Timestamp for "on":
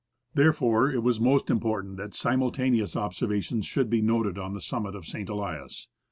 4.39-4.55